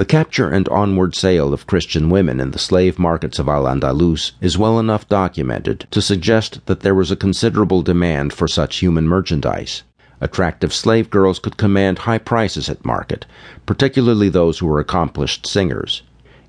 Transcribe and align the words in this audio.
The 0.00 0.06
capture 0.06 0.48
and 0.48 0.66
onward 0.70 1.14
sale 1.14 1.52
of 1.52 1.66
Christian 1.66 2.08
women 2.08 2.40
in 2.40 2.52
the 2.52 2.58
slave 2.58 2.98
markets 2.98 3.38
of 3.38 3.50
Al 3.50 3.64
Andalus 3.64 4.32
is 4.40 4.56
well 4.56 4.78
enough 4.78 5.06
documented 5.06 5.86
to 5.90 6.00
suggest 6.00 6.64
that 6.64 6.80
there 6.80 6.94
was 6.94 7.10
a 7.10 7.16
considerable 7.16 7.82
demand 7.82 8.32
for 8.32 8.48
such 8.48 8.78
human 8.78 9.06
merchandise. 9.06 9.82
Attractive 10.18 10.72
slave 10.72 11.10
girls 11.10 11.38
could 11.38 11.58
command 11.58 11.98
high 11.98 12.16
prices 12.16 12.70
at 12.70 12.82
market, 12.82 13.26
particularly 13.66 14.30
those 14.30 14.60
who 14.60 14.66
were 14.68 14.80
accomplished 14.80 15.46
singers. 15.46 16.00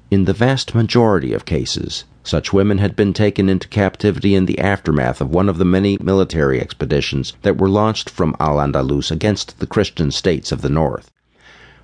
In 0.09 0.23
the 0.23 0.31
vast 0.31 0.73
majority 0.73 1.33
of 1.33 1.43
cases, 1.43 2.05
such 2.23 2.53
women 2.53 2.77
had 2.77 2.95
been 2.95 3.11
taken 3.11 3.49
into 3.49 3.67
captivity 3.67 4.33
in 4.33 4.45
the 4.45 4.59
aftermath 4.59 5.19
of 5.19 5.29
one 5.29 5.49
of 5.49 5.57
the 5.57 5.65
many 5.65 5.97
military 5.99 6.61
expeditions 6.61 7.33
that 7.41 7.57
were 7.57 7.67
launched 7.67 8.09
from 8.09 8.33
Al 8.39 8.61
Andalus 8.61 9.11
against 9.11 9.59
the 9.59 9.67
Christian 9.67 10.09
states 10.09 10.53
of 10.53 10.61
the 10.61 10.69
north. 10.69 11.11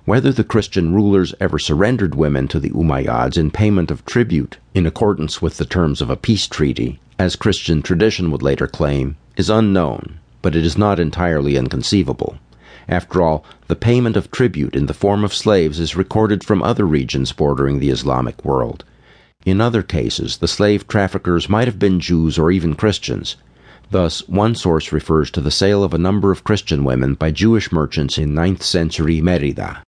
Whether 0.08 0.32
the 0.32 0.42
Christian 0.42 0.94
rulers 0.94 1.34
ever 1.38 1.58
surrendered 1.58 2.14
women 2.14 2.48
to 2.48 2.58
the 2.58 2.70
Umayyads 2.70 3.36
in 3.36 3.50
payment 3.50 3.90
of 3.90 4.06
tribute 4.06 4.56
in 4.72 4.86
accordance 4.86 5.42
with 5.42 5.58
the 5.58 5.66
terms 5.66 6.00
of 6.00 6.08
a 6.08 6.16
peace 6.16 6.46
treaty, 6.46 6.98
as 7.18 7.36
Christian 7.36 7.82
tradition 7.82 8.30
would 8.30 8.40
later 8.40 8.66
claim, 8.66 9.16
is 9.36 9.50
unknown, 9.50 10.18
but 10.40 10.56
it 10.56 10.64
is 10.64 10.78
not 10.78 10.98
entirely 10.98 11.56
inconceivable. 11.58 12.38
After 12.88 13.20
all, 13.20 13.44
the 13.66 13.76
payment 13.76 14.16
of 14.16 14.30
tribute 14.30 14.74
in 14.74 14.86
the 14.86 14.94
form 14.94 15.24
of 15.24 15.34
slaves 15.34 15.78
is 15.78 15.94
recorded 15.94 16.42
from 16.42 16.62
other 16.62 16.86
regions 16.86 17.32
bordering 17.32 17.78
the 17.78 17.90
Islamic 17.90 18.42
world. 18.42 18.84
In 19.44 19.60
other 19.60 19.82
cases, 19.82 20.38
the 20.38 20.48
slave 20.48 20.88
traffickers 20.88 21.50
might 21.50 21.68
have 21.68 21.78
been 21.78 22.00
Jews 22.00 22.38
or 22.38 22.50
even 22.50 22.76
Christians. 22.76 23.36
Thus, 23.90 24.26
one 24.26 24.54
source 24.54 24.90
refers 24.90 25.30
to 25.32 25.42
the 25.42 25.50
sale 25.50 25.84
of 25.84 25.92
a 25.92 25.98
number 25.98 26.32
of 26.32 26.44
Christian 26.44 26.82
women 26.82 27.12
by 27.12 27.30
Jewish 27.30 27.70
merchants 27.70 28.16
in 28.16 28.32
9th 28.32 28.62
century 28.62 29.20
Merida. 29.20 29.82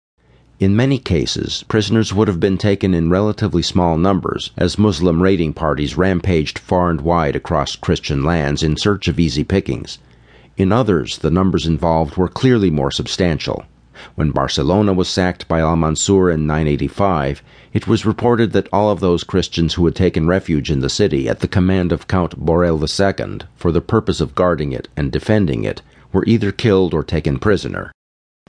In 0.60 0.76
many 0.76 0.98
cases, 0.98 1.64
prisoners 1.68 2.12
would 2.12 2.28
have 2.28 2.38
been 2.38 2.58
taken 2.58 2.92
in 2.92 3.08
relatively 3.08 3.62
small 3.62 3.96
numbers, 3.96 4.50
as 4.58 4.78
Muslim 4.78 5.22
raiding 5.22 5.54
parties 5.54 5.96
rampaged 5.96 6.58
far 6.58 6.90
and 6.90 7.00
wide 7.00 7.34
across 7.34 7.76
Christian 7.76 8.22
lands 8.24 8.62
in 8.62 8.76
search 8.76 9.08
of 9.08 9.18
easy 9.18 9.42
pickings. 9.42 9.96
In 10.58 10.70
others, 10.70 11.16
the 11.16 11.30
numbers 11.30 11.66
involved 11.66 12.18
were 12.18 12.28
clearly 12.28 12.70
more 12.70 12.90
substantial. 12.90 13.64
When 14.16 14.32
Barcelona 14.32 14.92
was 14.92 15.08
sacked 15.08 15.48
by 15.48 15.60
Al 15.60 15.76
Mansur 15.76 16.30
in 16.30 16.46
985, 16.46 17.42
it 17.72 17.88
was 17.88 18.04
reported 18.04 18.52
that 18.52 18.68
all 18.70 18.90
of 18.90 19.00
those 19.00 19.24
Christians 19.24 19.72
who 19.72 19.86
had 19.86 19.96
taken 19.96 20.26
refuge 20.26 20.70
in 20.70 20.80
the 20.80 20.90
city 20.90 21.26
at 21.26 21.40
the 21.40 21.48
command 21.48 21.90
of 21.90 22.06
Count 22.06 22.38
Borrell 22.38 22.78
II 22.78 23.46
for 23.56 23.72
the 23.72 23.80
purpose 23.80 24.20
of 24.20 24.34
guarding 24.34 24.72
it 24.72 24.88
and 24.94 25.10
defending 25.10 25.64
it 25.64 25.80
were 26.12 26.26
either 26.26 26.52
killed 26.52 26.92
or 26.92 27.02
taken 27.02 27.38
prisoner 27.38 27.92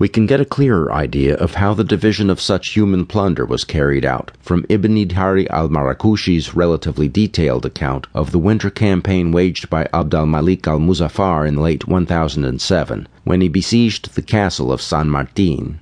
we 0.02 0.10
can 0.10 0.26
get 0.26 0.42
a 0.42 0.46
clearer 0.46 0.92
idea 0.92 1.36
of 1.36 1.54
how 1.54 1.76
the 1.76 1.84
division 1.84 2.32
of 2.32 2.42
such 2.42 2.70
human 2.70 3.06
plunder 3.06 3.46
was 3.46 3.64
carried 3.64 4.04
out 4.04 4.32
from 4.40 4.66
Ibn 4.68 4.96
Idhari 4.96 5.48
al 5.52 5.70
Marakushi's 5.70 6.56
relatively 6.56 7.08
detailed 7.08 7.68
account 7.68 8.08
of 8.12 8.32
the 8.32 8.40
winter 8.40 8.72
campaign 8.72 9.32
waged 9.32 9.70
by 9.70 9.88
Abd 9.94 10.16
al 10.16 10.26
Malik 10.26 10.68
al 10.68 10.80
Muzaffar 10.80 11.48
in 11.48 11.58
late 11.58 11.88
1007, 11.88 13.08
when 13.26 13.42
he 13.42 13.48
besieged 13.48 14.16
the 14.16 14.24
castle 14.24 14.72
of 14.72 14.82
San 14.82 15.08
Martin. 15.08 15.80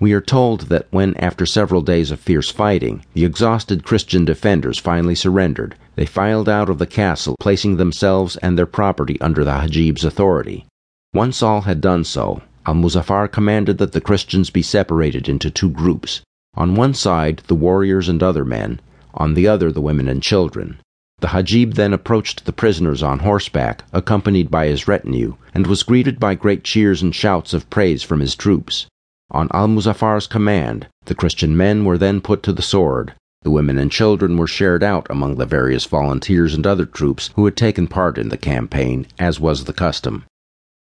We 0.00 0.12
are 0.12 0.20
told 0.20 0.62
that 0.62 0.88
when, 0.90 1.16
after 1.18 1.46
several 1.46 1.82
days 1.82 2.10
of 2.10 2.18
fierce 2.18 2.50
fighting, 2.50 3.04
the 3.14 3.24
exhausted 3.24 3.84
Christian 3.84 4.24
defenders 4.24 4.80
finally 4.80 5.14
surrendered, 5.14 5.76
they 5.94 6.04
filed 6.04 6.48
out 6.48 6.68
of 6.68 6.78
the 6.78 6.86
castle, 6.86 7.36
placing 7.38 7.76
themselves 7.76 8.36
and 8.38 8.58
their 8.58 8.66
property 8.66 9.20
under 9.20 9.44
the 9.44 9.52
Hajib's 9.52 10.04
authority. 10.04 10.66
Once 11.14 11.44
all 11.44 11.60
had 11.60 11.80
done 11.80 12.02
so, 12.02 12.42
Al 12.64 12.74
Muzaffar 12.74 13.26
commanded 13.26 13.78
that 13.78 13.92
the 13.92 14.00
Christians 14.00 14.50
be 14.50 14.62
separated 14.62 15.28
into 15.28 15.50
two 15.50 15.68
groups. 15.68 16.20
On 16.54 16.74
one 16.74 16.94
side, 16.94 17.42
the 17.48 17.54
warriors 17.54 18.08
and 18.08 18.22
other 18.22 18.44
men, 18.44 18.80
on 19.14 19.34
the 19.34 19.48
other, 19.48 19.72
the 19.72 19.80
women 19.80 20.08
and 20.08 20.22
children. 20.22 20.78
The 21.20 21.28
Hajib 21.28 21.74
then 21.74 21.92
approached 21.92 22.44
the 22.44 22.52
prisoners 22.52 23.02
on 23.02 23.20
horseback, 23.20 23.84
accompanied 23.92 24.50
by 24.50 24.66
his 24.66 24.86
retinue, 24.86 25.36
and 25.54 25.66
was 25.66 25.82
greeted 25.82 26.20
by 26.20 26.34
great 26.34 26.62
cheers 26.62 27.02
and 27.02 27.14
shouts 27.14 27.52
of 27.52 27.68
praise 27.70 28.02
from 28.02 28.20
his 28.20 28.34
troops. 28.34 28.86
On 29.30 29.48
Al 29.52 29.68
Muzaffar's 29.68 30.26
command, 30.26 30.86
the 31.06 31.14
Christian 31.14 31.56
men 31.56 31.84
were 31.84 31.98
then 31.98 32.20
put 32.20 32.42
to 32.42 32.52
the 32.52 32.62
sword. 32.62 33.14
The 33.42 33.50
women 33.50 33.78
and 33.78 33.90
children 33.90 34.36
were 34.36 34.46
shared 34.46 34.84
out 34.84 35.06
among 35.10 35.36
the 35.36 35.46
various 35.46 35.84
volunteers 35.84 36.54
and 36.54 36.66
other 36.66 36.86
troops 36.86 37.30
who 37.34 37.44
had 37.44 37.56
taken 37.56 37.88
part 37.88 38.18
in 38.18 38.28
the 38.28 38.36
campaign, 38.36 39.06
as 39.18 39.40
was 39.40 39.64
the 39.64 39.72
custom. 39.72 40.24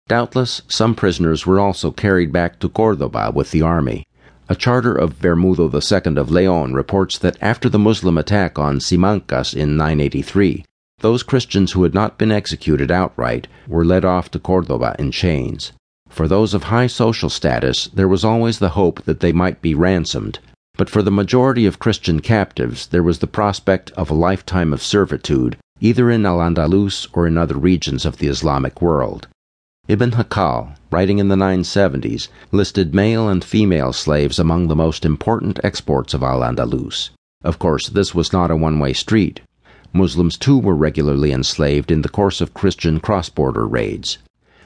Doubtless, 0.08 0.62
some 0.68 0.94
prisoners 0.94 1.46
were 1.46 1.60
also 1.60 1.92
carried 1.92 2.32
back 2.32 2.60
to 2.60 2.68
Cordoba 2.70 3.32
with 3.34 3.52
the 3.52 3.62
army. 3.62 4.06
A 4.50 4.56
charter 4.56 4.94
of 4.94 5.22
Bermudo 5.22 5.72
II 5.72 6.18
of 6.18 6.30
Leon 6.30 6.74
reports 6.74 7.18
that 7.18 7.38
after 7.42 7.70
the 7.70 7.80
Muslim 7.80 8.18
attack 8.18 8.60
on 8.60 8.80
Simancas 8.80 9.54
in 9.54 9.78
983, 9.78 10.66
those 11.00 11.24
Christians 11.24 11.72
who 11.72 11.84
had 11.84 11.94
not 11.94 12.18
been 12.18 12.32
executed 12.32 12.92
outright 12.92 13.48
were 13.68 13.86
led 13.86 14.04
off 14.04 14.30
to 14.32 14.40
Cordoba 14.40 14.96
in 15.00 15.12
chains. 15.12 15.72
For 16.10 16.28
those 16.28 16.54
of 16.54 16.64
high 16.64 16.88
social 16.88 17.30
status, 17.30 17.88
there 17.88 18.10
was 18.10 18.26
always 18.26 18.60
the 18.60 18.76
hope 18.76 19.04
that 19.06 19.22
they 19.22 19.32
might 19.32 19.62
be 19.62 19.74
ransomed, 19.74 20.40
but 20.76 20.90
for 20.90 21.02
the 21.02 21.10
majority 21.10 21.66
of 21.66 21.80
Christian 21.80 22.20
captives, 22.20 22.88
there 22.88 23.04
was 23.04 23.20
the 23.20 23.28
prospect 23.28 23.92
of 23.92 24.10
a 24.10 24.14
lifetime 24.14 24.74
of 24.74 24.84
servitude, 24.84 25.56
either 25.80 26.12
in 26.12 26.26
Al 26.26 26.40
Andalus 26.40 27.08
or 27.14 27.28
in 27.28 27.38
other 27.38 27.56
regions 27.56 28.06
of 28.06 28.18
the 28.18 28.28
Islamic 28.28 28.82
world. 28.82 29.28
Ibn 29.92 30.12
Hawqal, 30.12 30.78
writing 30.90 31.20
in 31.20 31.28
the 31.28 31.36
970s, 31.36 32.30
listed 32.54 32.96
male 32.96 33.28
and 33.28 33.44
female 33.44 33.92
slaves 33.92 34.40
among 34.40 34.70
the 34.70 34.76
most 34.76 35.04
important 35.04 35.60
exports 35.66 36.14
of 36.14 36.24
Al 36.24 36.40
Andalus. 36.40 37.10
Of 37.44 37.60
course, 37.60 37.90
this 37.90 38.16
was 38.16 38.32
not 38.32 38.52
a 38.52 38.56
one 38.56 38.80
way 38.80 38.94
street. 38.94 39.42
Muslims 39.92 40.38
too 40.38 40.58
were 40.58 40.78
regularly 40.78 41.34
enslaved 41.34 41.92
in 41.92 42.04
the 42.04 42.08
course 42.08 42.40
of 42.40 42.54
Christian 42.54 43.02
cross 43.02 43.28
border 43.28 43.68
raids. 43.68 44.20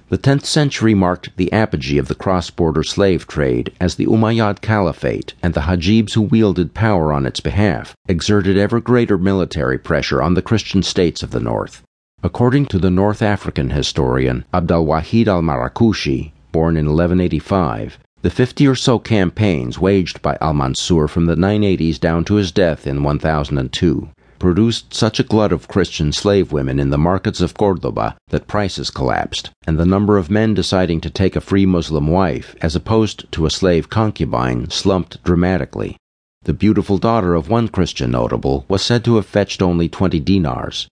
The 0.10 0.20
10th 0.20 0.46
century 0.46 0.94
marked 0.94 1.36
the 1.38 1.52
apogee 1.52 1.98
of 1.98 2.08
the 2.08 2.14
cross 2.14 2.52
border 2.52 2.84
slave 2.84 3.26
trade 3.26 3.74
as 3.82 3.96
the 3.96 4.06
Umayyad 4.06 4.62
Caliphate 4.62 5.34
and 5.42 5.56
the 5.56 5.62
Hajibs 5.62 6.14
who 6.14 6.22
wielded 6.22 6.76
power 6.76 7.12
on 7.12 7.26
its 7.26 7.40
behalf 7.40 7.96
exerted 8.08 8.58
ever 8.58 8.80
greater 8.80 9.18
military 9.18 9.80
pressure 9.80 10.22
on 10.22 10.36
the 10.36 10.44
Christian 10.44 10.84
states 10.84 11.24
of 11.24 11.32
the 11.32 11.40
north. 11.40 11.82
According 12.26 12.66
to 12.68 12.80
the 12.80 12.90
North 12.90 13.22
African 13.22 13.70
historian 13.70 14.46
Abdul 14.52 14.88
Wahid 14.88 15.28
al 15.28 15.44
Marakushi, 15.44 16.32
born 16.52 16.76
in 16.76 16.88
1185, 16.88 18.00
the 18.24 18.32
50 18.32 18.68
or 18.68 18.74
so 18.74 18.98
campaigns 18.98 19.78
waged 19.78 20.24
by 20.24 20.36
al 20.42 20.56
Mansur 20.56 21.08
from 21.08 21.28
the 21.28 21.36
980s 21.36 22.00
down 22.00 22.26
to 22.26 22.36
his 22.36 22.52
death 22.52 22.88
in 22.88 23.04
1002 23.04 24.10
produced 24.40 24.94
such 24.94 25.20
a 25.20 25.24
glut 25.24 25.52
of 25.52 25.68
Christian 25.68 26.12
slave 26.12 26.52
women 26.52 26.80
in 26.80 26.90
the 26.90 26.98
markets 26.98 27.42
of 27.42 27.54
Cordoba 27.54 28.18
that 28.30 28.48
prices 28.48 28.90
collapsed, 28.90 29.52
and 29.68 29.78
the 29.78 29.86
number 29.86 30.18
of 30.18 30.32
men 30.32 30.56
deciding 30.56 31.02
to 31.02 31.12
take 31.12 31.36
a 31.36 31.42
free 31.42 31.66
Muslim 31.68 32.08
wife 32.08 32.56
as 32.62 32.76
opposed 32.76 33.32
to 33.34 33.46
a 33.46 33.52
slave 33.52 33.90
concubine 33.90 34.70
slumped 34.72 35.24
dramatically. 35.24 35.96
The 36.42 36.54
beautiful 36.54 36.98
daughter 36.98 37.36
of 37.36 37.50
one 37.50 37.68
Christian 37.68 38.12
notable 38.12 38.66
was 38.68 38.82
said 38.82 39.06
to 39.06 39.16
have 39.18 39.26
fetched 39.26 39.62
only 39.62 39.88
20 39.88 40.20
dinars, 40.20 40.88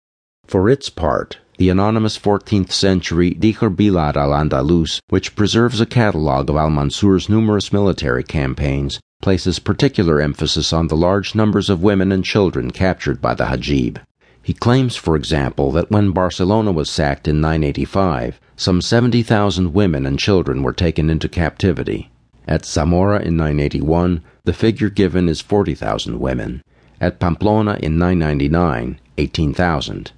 for 0.54 0.70
its 0.70 0.88
part, 0.88 1.40
the 1.58 1.70
anonymous 1.70 2.16
14th 2.16 2.72
century 2.72 3.31
Dikr 3.31 3.76
Bilad 3.76 4.16
al 4.16 4.30
Andalus, 4.30 5.00
which 5.09 5.36
preserves 5.36 5.81
a 5.81 5.86
catalogue 5.88 6.48
of 6.48 6.56
al 6.56 6.70
Mansur's 6.70 7.28
numerous 7.28 7.74
military 7.74 8.24
campaigns, 8.24 9.00
places 9.20 9.58
particular 9.58 10.22
emphasis 10.22 10.72
on 10.72 10.90
the 10.90 10.96
large 10.96 11.34
numbers 11.34 11.72
of 11.72 11.81
women 11.81 12.12
and 12.12 12.24
children 12.24 12.70
captured 12.70 13.20
by 13.20 13.34
the 13.34 13.46
Hajib. 13.46 13.98
He 14.44 14.54
claims, 14.54 14.96
for 14.96 15.16
example, 15.16 15.72
that 15.72 15.90
when 15.90 16.12
Barcelona 16.12 16.72
was 16.72 16.88
sacked 16.88 17.28
in 17.28 17.42
985, 17.42 18.40
some 18.56 18.80
70,000 18.80 19.74
women 19.74 20.06
and 20.06 20.20
children 20.20 20.62
were 20.62 20.72
taken 20.72 21.10
into 21.10 21.28
captivity. 21.28 22.12
At 22.48 22.64
Zamora 22.64 23.24
in 23.24 23.36
981, 23.38 24.22
the 24.44 24.54
figure 24.54 24.92
given 24.92 25.28
is 25.28 25.42
40,000 25.42 26.19
women. 26.19 26.62
At 27.01 27.19
Pamplona 27.19 27.80
in 27.81 27.98
999, 27.98 29.00
18,000. 29.18 30.12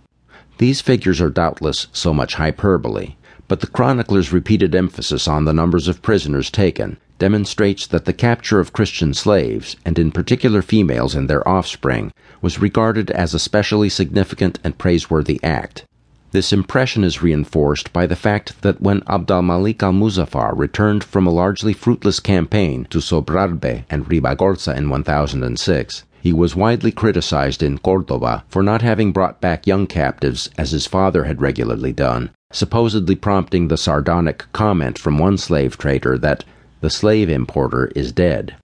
These 0.58 0.80
figures 0.82 1.20
are 1.20 1.30
doubtless 1.30 1.88
so 1.92 2.14
much 2.14 2.36
hyperbole, 2.36 3.16
but 3.48 3.60
the 3.60 3.68
chronicler's 3.68 4.32
repeated 4.32 4.74
emphasis 4.74 5.28
on 5.28 5.46
the 5.46 5.54
numbers 5.54 5.88
of 5.88 6.02
prisoners 6.02 6.50
taken 6.50 6.98
demonstrates 7.20 7.88
that 7.88 8.06
the 8.06 8.14
capture 8.14 8.60
of 8.60 8.74
Christian 8.74 9.14
slaves, 9.14 9.76
and 9.86 10.00
in 10.00 10.12
particular 10.12 10.62
females 10.62 11.14
and 11.14 11.30
their 11.30 11.48
offspring, 11.48 12.12
was 12.42 12.60
regarded 12.60 13.12
as 13.12 13.34
a 13.34 13.40
specially 13.40 13.90
significant 13.90 14.60
and 14.64 14.78
praiseworthy 14.78 15.40
act. 15.44 15.86
This 16.32 16.52
impression 16.52 17.04
is 17.04 17.22
reinforced 17.22 17.94
by 17.94 18.06
the 18.06 18.16
fact 18.16 18.62
that 18.62 18.82
when 18.82 19.04
Abd 19.08 19.32
al 19.32 19.42
Malik 19.42 19.82
al 19.84 19.94
Muzaffar 19.94 20.54
returned 20.58 21.04
from 21.04 21.26
a 21.26 21.32
largely 21.32 21.72
fruitless 21.74 22.20
campaign 22.20 22.86
to 22.90 23.00
Sobrarbe 23.00 23.86
and 23.90 24.06
Ribagorza 24.06 24.76
in 24.76 24.90
1006, 24.90 26.04
he 26.26 26.34
was 26.34 26.56
widely 26.56 26.92
criticized 26.92 27.62
in 27.62 27.78
Cordoba 27.78 28.44
for 28.48 28.64
not 28.64 28.82
having 28.82 29.12
brought 29.12 29.40
back 29.40 29.68
young 29.68 29.86
captives 29.86 30.50
as 30.58 30.72
his 30.72 30.88
father 30.88 31.26
had 31.26 31.40
regularly 31.40 31.94
done, 31.94 32.32
supposedly 32.52 33.14
prompting 33.14 33.68
the 33.68 33.78
sardonic 33.78 34.44
comment 34.52 34.98
from 34.98 35.20
one 35.20 35.38
slave 35.38 35.78
trader 35.78 36.18
that 36.18 36.44
the 36.82 36.90
slave 36.90 37.30
importer 37.30 37.92
is 37.96 38.12
dead. 38.12 38.56